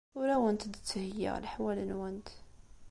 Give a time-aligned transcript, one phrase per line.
[0.19, 2.29] Ur awent-d-ttheyyiɣ leḥwal-nwent.